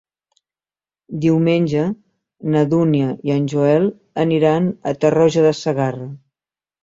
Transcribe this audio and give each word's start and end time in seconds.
Diumenge 1.25 1.83
na 2.55 2.63
Dúnia 2.71 3.11
i 3.29 3.35
en 3.35 3.45
Joel 3.53 3.85
aniran 4.25 4.71
a 4.93 4.95
Tarroja 5.05 5.47
de 5.49 5.55
Segarra. 5.61 6.09